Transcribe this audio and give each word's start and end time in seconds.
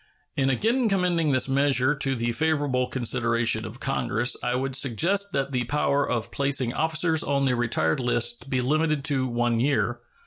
In 0.35 0.49
again 0.49 0.89
commending 0.89 1.31
this 1.31 1.47
measure 1.47 1.93
to 1.93 2.15
the 2.15 2.31
favorable 2.31 2.87
consideration 2.87 3.65
of 3.65 3.79
Congress 3.79 4.35
I 4.43 4.55
would 4.55 4.75
suggest 4.75 5.31
that 5.33 5.51
the 5.51 5.65
power 5.65 6.09
of 6.09 6.31
placing 6.31 6.73
officers 6.73 7.21
on 7.21 7.45
the 7.45 7.55
retired 7.55 7.99
list 7.99 8.49
be 8.49 8.61
limited 8.61 9.05
to 9.05 9.27
one 9.27 9.59
year. 9.59 9.99